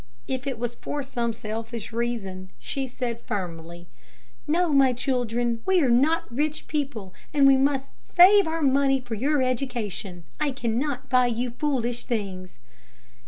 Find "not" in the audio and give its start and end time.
5.91-6.23